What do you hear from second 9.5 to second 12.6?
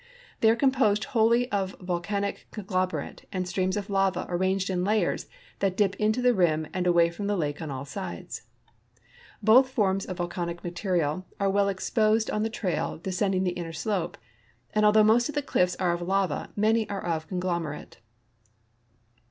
forms of volcanic material are well exjjosed on the